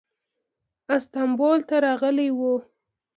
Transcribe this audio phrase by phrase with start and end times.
[0.95, 2.39] استانبول ته راغلی و.